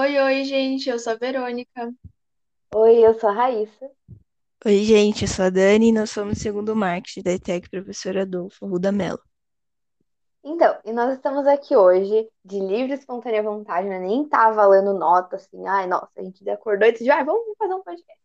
[0.00, 1.92] Oi, oi, gente, eu sou a Verônica.
[2.72, 3.90] Oi, eu sou a Raíssa.
[4.64, 8.16] Oi, gente, eu sou a Dani e nós somos o segundo marketing da ETEC Professor
[8.16, 9.18] Adolfo Ruda Mello.
[10.44, 13.98] Então, e nós estamos aqui hoje de livre e espontânea vontade, né?
[13.98, 17.74] Nem tá valendo nota, assim, ai, nossa, a gente acordou e decidiu, ah, vamos fazer
[17.74, 18.22] um podcast.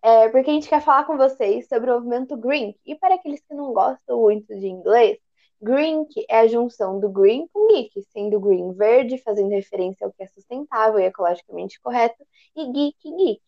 [0.00, 2.76] É, porque a gente quer falar com vocês sobre o movimento Green.
[2.86, 5.18] E para aqueles que não gostam muito de inglês,
[5.60, 10.22] Green é a junção do green com geek, sendo green verde, fazendo referência ao que
[10.22, 12.24] é sustentável e ecologicamente correto,
[12.56, 13.42] e geek, geek.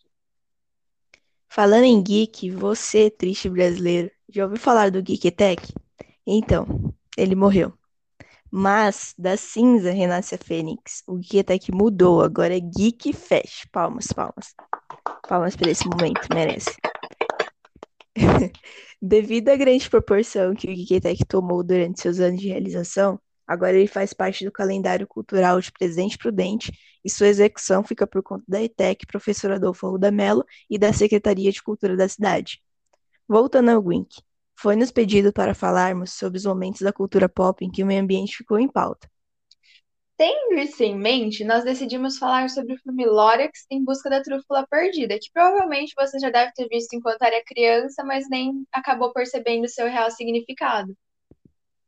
[1.49, 5.61] Falando em geek, você, triste brasileiro, já ouviu falar do Geek Tech?
[6.25, 7.73] Então, ele morreu.
[8.49, 11.03] Mas da cinza renasce a fênix.
[11.07, 13.67] O Geek Tech mudou, agora é Geek Fest.
[13.73, 14.55] Palmas, palmas.
[15.29, 16.71] Palmas por esse momento, merece.
[19.01, 23.87] Devido à grande proporção que o Tech tomou durante seus anos de realização, agora ele
[23.87, 26.73] faz parte do calendário cultural de Presidente Prudente
[27.05, 31.51] e sua execução fica por conta da ETEC, professor Adolfo Arruda Mello e da Secretaria
[31.51, 32.63] de Cultura da cidade.
[33.27, 34.21] Voltando ao Wink,
[34.57, 38.37] foi-nos pedido para falarmos sobre os momentos da cultura pop em que o meio ambiente
[38.37, 39.09] ficou em pauta.
[40.21, 44.67] Tendo isso em mente, nós decidimos falar sobre o filme Lorax em busca da trúfula
[44.69, 49.67] perdida, que provavelmente você já deve ter visto enquanto era criança, mas nem acabou percebendo
[49.67, 50.95] seu real significado.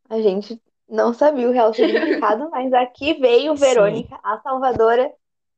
[0.08, 5.12] A gente não sabia o real significado, mas aqui veio Verônica, a salvadora,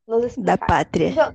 [0.04, 0.56] nos explicar.
[0.56, 1.10] Da pátria.
[1.10, 1.32] Então...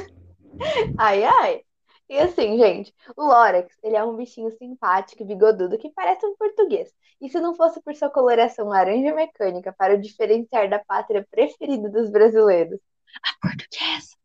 [0.96, 1.60] ai, ai.
[2.08, 6.34] E assim, gente, o Lorax, ele é um bichinho simpático e bigodudo que parece um
[6.36, 6.90] português.
[7.20, 11.88] E se não fosse por sua coloração laranja mecânica para o diferenciar da pátria preferida
[11.90, 12.80] dos brasileiros,
[13.22, 14.16] a portuguesa,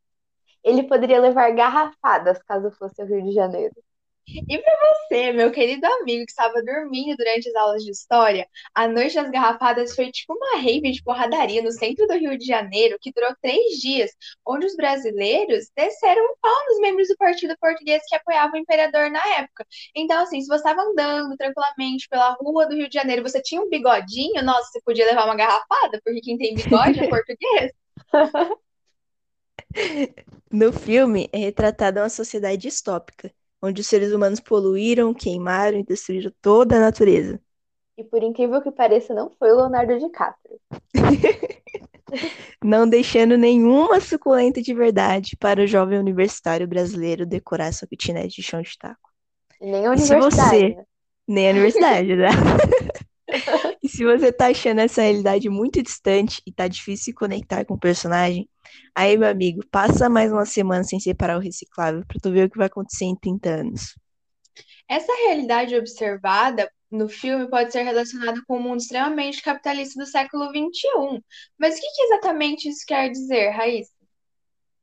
[0.64, 3.76] ele poderia levar garrafadas caso fosse ao Rio de Janeiro.
[4.26, 8.88] E para você, meu querido amigo que estava dormindo durante as aulas de história, a
[8.88, 12.98] Noite das Garrafadas foi tipo uma rave de porradaria no centro do Rio de Janeiro
[13.02, 14.12] que durou três dias,
[14.46, 19.12] onde os brasileiros desceram um pau nos membros do Partido Português que apoiavam o imperador
[19.12, 19.68] na época.
[19.94, 23.62] Então, assim, se você estava andando tranquilamente pela rua do Rio de Janeiro, você tinha
[23.62, 27.72] um bigodinho, nossa, você podia levar uma garrafada, porque quem tem bigode é português.
[30.52, 33.34] No filme é retratada uma sociedade distópica
[33.64, 37.40] onde os seres humanos poluíram, queimaram e destruíram toda a natureza.
[37.98, 40.60] E por incrível que pareça, não foi o Leonardo DiCaprio.
[42.62, 48.44] não deixando nenhuma suculenta de verdade para o jovem universitário brasileiro decorar sua kitnet de
[48.44, 49.10] chão de taco.
[49.62, 50.32] Nem a universidade.
[50.32, 50.70] se você...
[50.76, 50.86] Né?
[51.26, 52.28] Nem a universidade, né?
[53.94, 57.80] se você tá achando essa realidade muito distante e tá difícil se conectar com o
[57.80, 58.50] personagem,
[58.96, 62.50] aí, meu amigo, passa mais uma semana sem separar o reciclável pra tu ver o
[62.50, 63.96] que vai acontecer em 30 anos.
[64.90, 70.48] Essa realidade observada no filme pode ser relacionada com o mundo extremamente capitalista do século
[70.48, 71.24] XXI.
[71.60, 73.94] Mas o que, que exatamente isso quer dizer, Raíssa?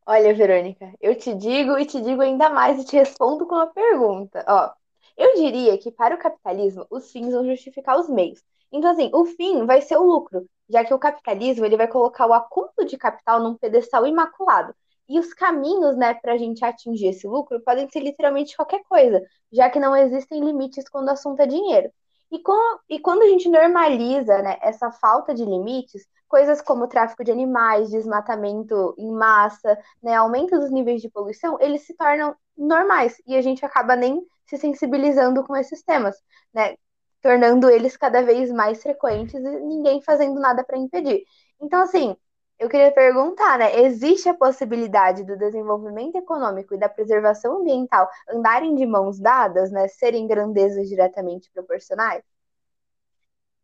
[0.07, 3.73] Olha, Verônica, eu te digo e te digo ainda mais e te respondo com uma
[3.73, 4.45] pergunta.
[4.47, 4.71] Ó,
[5.21, 8.43] eu diria que para o capitalismo, os fins vão justificar os meios.
[8.73, 12.27] Então, assim, o fim vai ser o lucro, já que o capitalismo ele vai colocar
[12.27, 14.75] o acúmulo de capital num pedestal imaculado.
[15.07, 19.23] E os caminhos, né, para a gente atingir esse lucro podem ser literalmente qualquer coisa,
[19.53, 21.91] já que não existem limites quando o assunto é dinheiro.
[22.31, 27.25] E, com, e quando a gente normaliza né, essa falta de limites, coisas como tráfico
[27.25, 33.21] de animais, desmatamento em massa, né, aumento dos níveis de poluição, eles se tornam normais
[33.27, 36.17] e a gente acaba nem se sensibilizando com esses temas,
[36.53, 36.77] né?
[37.23, 41.25] Tornando eles cada vez mais frequentes e ninguém fazendo nada para impedir.
[41.61, 42.17] Então, assim,
[42.59, 43.81] eu queria perguntar, né?
[43.81, 49.89] Existe a possibilidade do desenvolvimento econômico e da preservação ambiental andarem de mãos dadas, né?
[49.89, 52.23] Serem grandezas diretamente proporcionais?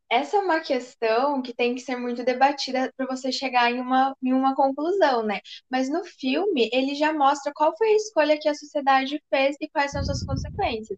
[0.09, 4.17] Essa é uma questão que tem que ser muito debatida para você chegar em uma,
[4.23, 5.41] em uma conclusão, né?
[5.71, 9.69] Mas no filme, ele já mostra qual foi a escolha que a sociedade fez e
[9.69, 10.97] quais são as suas consequências.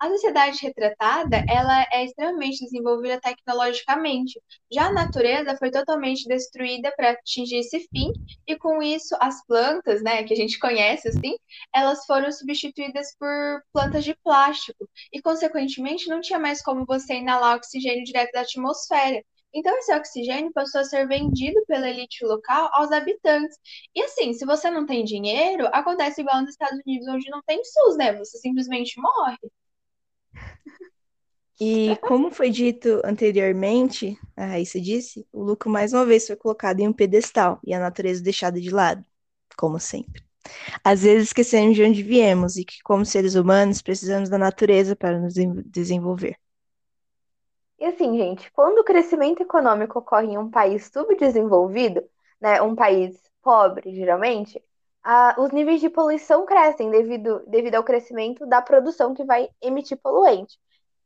[0.00, 4.40] A sociedade retratada, ela é extremamente desenvolvida tecnologicamente.
[4.72, 8.10] Já a natureza foi totalmente destruída para atingir esse fim,
[8.46, 11.36] e com isso, as plantas, né, que a gente conhece assim,
[11.74, 14.88] elas foram substituídas por plantas de plástico.
[15.12, 19.22] E, consequentemente, não tinha mais como você inalar oxigênio direto da atmosfera.
[19.54, 23.56] Então, esse oxigênio passou a ser vendido pela elite local aos habitantes.
[23.94, 27.62] E assim, se você não tem dinheiro, acontece igual nos Estados Unidos, onde não tem
[27.64, 28.14] SUS, né?
[28.18, 29.38] Você simplesmente morre.
[31.58, 36.80] E como foi dito anteriormente, a Raíssa disse, o lucro mais uma vez foi colocado
[36.80, 39.02] em um pedestal e a natureza deixada de lado,
[39.56, 40.22] como sempre.
[40.84, 45.18] Às vezes esquecemos de onde viemos e que, como seres humanos, precisamos da natureza para
[45.18, 45.32] nos
[45.64, 46.36] desenvolver.
[47.78, 52.02] E assim, gente, quando o crescimento econômico ocorre em um país subdesenvolvido,
[52.40, 54.62] né, um país pobre, geralmente,
[55.38, 60.58] os níveis de poluição crescem devido, devido ao crescimento da produção que vai emitir poluente.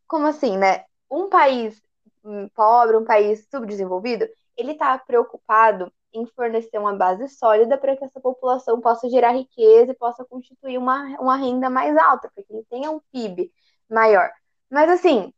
[0.07, 0.85] Como assim, né?
[1.11, 1.83] Um país
[2.25, 4.27] hum, pobre, um país subdesenvolvido,
[4.57, 9.93] ele está preocupado em fornecer uma base sólida para que essa população possa gerar riqueza
[9.93, 13.53] e possa constituir uma, uma renda mais alta, para que ele tenha um PIB
[13.89, 14.31] maior.
[14.71, 15.33] Mas assim,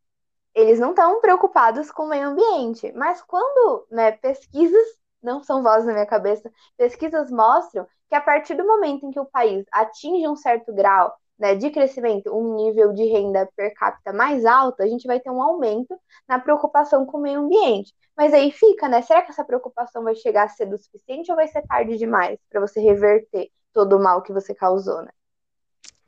[0.55, 2.93] eles não estão preocupados com o meio ambiente.
[2.93, 4.87] Mas quando, né, pesquisas,
[5.23, 9.21] não são vozes na minha cabeça, pesquisas mostram que a partir do momento em que
[9.21, 14.13] o país atinge um certo grau, né, de crescimento, um nível de renda per capita
[14.13, 17.95] mais alto, a gente vai ter um aumento na preocupação com o meio ambiente.
[18.17, 19.01] Mas aí fica, né?
[19.03, 22.39] Será que essa preocupação vai chegar a ser do suficiente ou vai ser tarde demais
[22.51, 25.11] para você reverter todo o mal que você causou, né?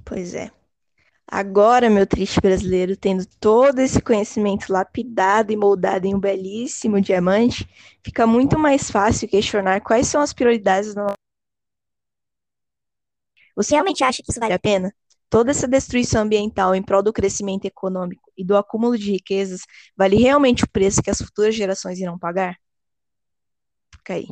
[0.05, 0.50] Pois é.
[1.31, 7.69] Agora, meu triste brasileiro, tendo todo esse conhecimento lapidado e moldado em um belíssimo diamante,
[8.03, 11.15] fica muito mais fácil questionar quais são as prioridades da
[13.56, 14.94] Você realmente acha que isso vale a pena?
[15.29, 19.62] Toda essa destruição ambiental em prol do crescimento econômico e do acúmulo de riquezas
[19.97, 22.56] vale realmente o preço que as futuras gerações irão pagar?
[23.93, 24.29] Fica aí.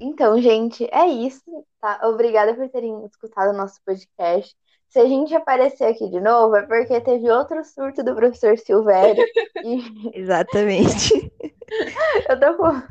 [0.00, 1.42] Então, gente, é isso,
[1.80, 2.00] tá?
[2.04, 4.54] Obrigada por terem escutado o nosso podcast.
[4.88, 9.24] Se a gente aparecer aqui de novo, é porque teve outro surto do professor Silvério.
[9.64, 9.82] e
[10.18, 11.32] Exatamente.
[12.28, 12.82] eu tô, com...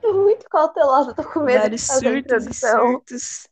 [0.00, 2.92] tô muito cautelosa, tô com medo Vários de fazer surtos introdução.
[2.92, 3.48] surtos.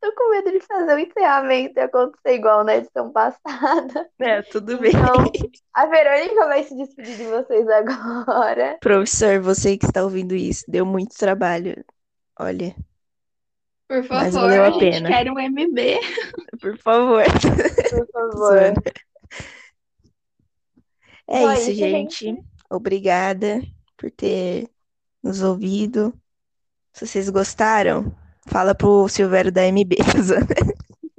[0.00, 4.08] Tô com medo de fazer o encerramento e acontecer igual na edição passada.
[4.20, 4.90] É, tudo bem.
[4.90, 5.24] Então,
[5.72, 8.76] a Verônica vai se despedir de vocês agora.
[8.80, 11.82] Professor, você que está ouvindo isso, deu muito trabalho.
[12.42, 12.74] Olha,
[13.86, 15.08] Por Mas favor, valeu a a gente pena.
[15.08, 16.00] quer um MB.
[16.60, 17.22] por favor.
[17.90, 18.56] Por favor.
[21.28, 22.44] É Então é isso, isso, gente.
[22.70, 23.60] Obrigada
[23.96, 24.68] por ter
[25.22, 26.14] nos ouvido.
[26.92, 28.12] Se vocês gostaram,
[28.46, 29.96] fala pro Silvério da MB.
[30.16, 30.46] tô zoando.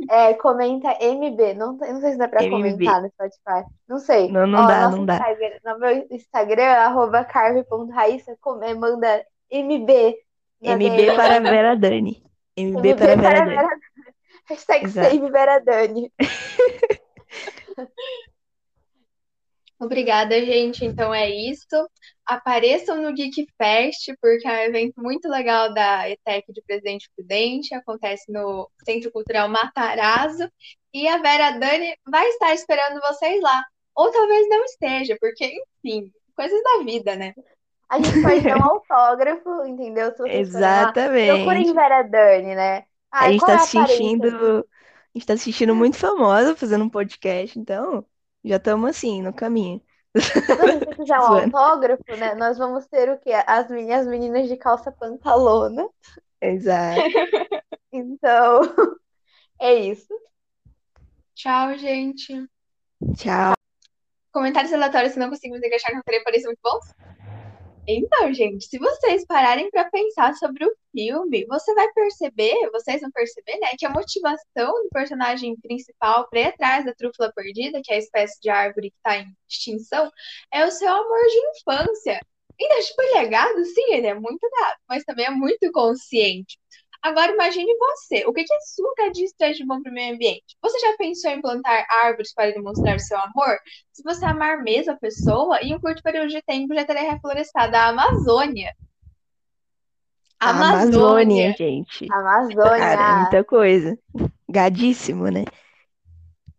[0.09, 1.53] É, comenta MB.
[1.53, 2.50] Não, não sei se dá pra MB.
[2.50, 3.69] comentar no Spotify.
[3.88, 4.31] Não sei.
[4.31, 5.15] Não, não Ó, dá, não dá.
[5.18, 10.15] Instagram- no meu Instagram, arroba carve.raíssa, come- manda MB.
[10.62, 12.24] MB para Vera Dani.
[12.58, 13.56] MB MB para Vera para Dani.
[13.56, 13.80] Vera
[14.46, 15.10] Hashtag Exato.
[15.10, 16.12] save Vera Dani.
[19.80, 20.86] Obrigada, gente.
[20.86, 21.90] Então é isso.
[22.25, 27.74] Apareçam no Geek Fest, porque é um evento muito legal da ETEC de Presidente Prudente.
[27.74, 30.48] Acontece no Centro Cultural Matarazzo.
[30.94, 33.64] E a Vera Dani vai estar esperando vocês lá.
[33.96, 35.52] Ou talvez não esteja, porque,
[35.84, 37.34] enfim, coisas da vida, né?
[37.92, 40.12] A gente pode dar um autógrafo, entendeu?
[40.16, 40.94] Se lá.
[41.26, 41.74] Procurem Exatamente.
[41.74, 42.86] Vera Dani, né?
[43.12, 43.98] A Ai, gente qual tá é a se aparência?
[43.98, 48.06] sentindo, a gente tá se sentindo muito famosa fazendo um podcast, então
[48.44, 49.82] já estamos assim, no caminho.
[50.56, 52.36] Quando você quiser um autógrafo, né?
[52.36, 53.32] Nós vamos ter o quê?
[53.48, 55.88] As minhas meninas de calça pantalona.
[56.42, 57.02] Exato.
[57.94, 58.62] Então,
[59.60, 60.14] é isso.
[61.36, 62.48] Tchau, gente.
[63.16, 63.54] Tchau.
[64.32, 66.86] Comentários aleatórios que não conseguimos encaixar que eu queria parecer muito bons?
[67.94, 73.12] Então, gente, se vocês pararem pra pensar sobre o filme, você vai perceber, vocês vão
[73.12, 77.92] perceber, né, que a motivação do personagem principal pra ir atrás da trúfula perdida, que
[77.92, 80.10] é a espécie de árvore que tá em extinção,
[80.54, 82.20] é o seu amor de infância.
[82.60, 83.66] Ainda, tipo, ele é gado?
[83.66, 86.57] Sim, ele é muito gado, mas também é muito consciente.
[87.02, 90.56] Agora imagine você, o que que açúcar diz traz de bom para o meio ambiente?
[90.62, 93.58] Você já pensou em plantar árvores para demonstrar seu amor?
[93.92, 97.76] Se você amar mesmo a pessoa, em um curto período de tempo já terá reflorestado
[97.76, 98.72] a Amazônia.
[100.40, 102.08] Amazônia, gente.
[102.08, 103.20] Cara, é Amazônia.
[103.22, 103.98] muita coisa.
[104.48, 105.46] Gadíssimo, né?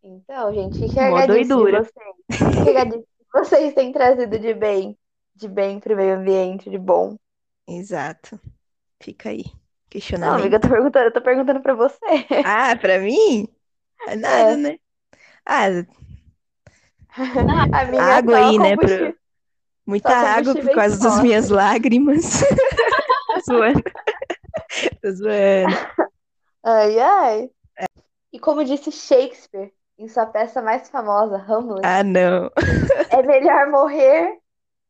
[0.03, 1.85] Então, gente, carregadíssimo doidura.
[1.85, 2.39] vocês.
[2.39, 4.99] Que carregadíssimo vocês têm trazido de bem,
[5.37, 7.17] de bem pro meio ambiente, de bom.
[7.69, 8.41] Exato.
[9.01, 9.45] Fica aí.
[9.93, 10.41] Não, Questionamento.
[10.41, 11.99] amiga, eu tô perguntando, eu tô perguntando pra você.
[12.45, 13.47] Ah, pra mim?
[14.07, 14.79] É nada, né?
[15.45, 15.67] Ah,
[17.73, 18.77] Amiga, água aí, né?
[18.77, 19.15] Pro...
[19.87, 22.41] Muita água por causa das minhas lágrimas.
[23.35, 23.83] Tô zoando.
[25.03, 25.77] Tô zoando.
[26.65, 27.51] Ai, ai.
[28.33, 32.51] E como disse Shakespeare em sua peça mais famosa, Hamlet, Ah, não.
[33.11, 34.39] é melhor morrer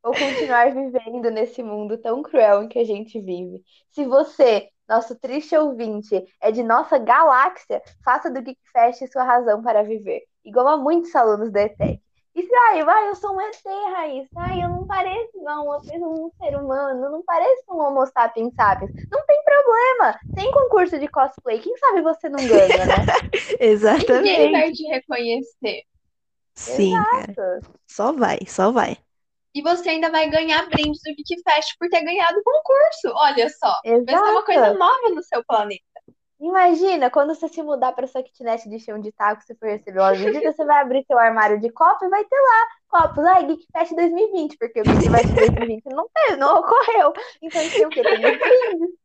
[0.02, 3.62] ou continuar vivendo nesse mundo tão cruel em que a gente vive.
[3.90, 9.62] Se você, nosso triste ouvinte, é de nossa galáxia, faça do Geek Fest sua razão
[9.62, 12.00] para viver, igual a muitos alunos da ETEC.
[12.34, 13.62] E se, ai, vai, eu sou um ET,
[13.94, 17.78] Raíssa, ai, eu não pareço igual uma pessoa, um ser humano, eu não pareço um
[17.78, 18.90] homo sapiens sapiens.
[19.10, 23.06] Não tem problema, tem concurso de cosplay, quem sabe você não ganha, né?
[23.60, 24.50] Ninguém Exatamente.
[24.50, 25.82] vai te reconhecer.
[26.54, 27.60] Sim, cara.
[27.86, 28.96] Só vai, só vai.
[29.54, 33.12] E você ainda vai ganhar brindes do Geek Fest por ter ganhado o concurso.
[33.14, 33.80] Olha só.
[33.84, 34.78] Vai ser uma coisa Exato.
[34.78, 35.82] nova no seu planeta.
[36.42, 40.00] Imagina, quando você se mudar para sua kitnet de chão de taco, se for receber
[40.00, 43.24] uma visita, você vai abrir seu armário de copo e vai ter lá copos.
[43.24, 47.12] Ai, Geek Fest 2020, porque o Geek Fest 2020 não teve, não ocorreu.
[47.40, 48.02] Então, tem o quê?
[48.02, 49.01] Tem os brindes.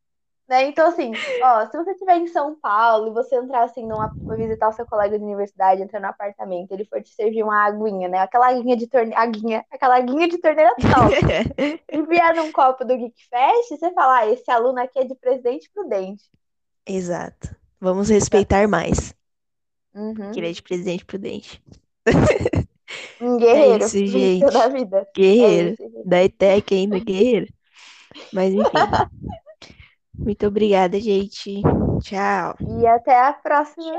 [0.47, 0.67] Né?
[0.67, 1.11] Então, assim,
[1.43, 4.71] ó, se você estiver em São Paulo e você entrar assim numa, for visitar o
[4.71, 8.19] seu colega de universidade, entrar no apartamento, ele for te servir uma aguinha, né?
[8.19, 11.15] Aquela aguinha de torneira, aguinha, aquela aguinha de torneira top.
[11.91, 15.15] E vier num copo do Geek Fest, você fala, ah, esse aluno aqui é de
[15.15, 16.23] Presidente Prudente.
[16.85, 17.53] Exato.
[17.79, 19.13] Vamos respeitar mais.
[19.93, 20.31] Uhum.
[20.31, 21.61] Que ele é de Presidente Prudente.
[23.19, 24.53] Um guerreiro, isso, venceu gente.
[24.53, 24.97] da vida.
[24.99, 25.69] É Guerreiro.
[25.73, 26.07] isso, gente.
[26.07, 27.47] Da ETEC ainda, guerreiro.
[28.31, 28.71] Mas enfim.
[30.17, 31.61] Muito obrigada, gente.
[32.01, 32.55] Tchau.
[32.59, 33.97] E até a próxima.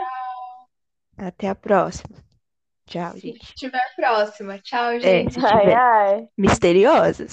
[1.17, 2.17] Até a próxima.
[2.87, 3.47] Tchau, gente.
[3.47, 4.59] Se tiver próxima.
[4.59, 5.35] Tchau, É, gente.
[5.35, 6.29] se Ai, ai.
[6.37, 7.31] misteriosas.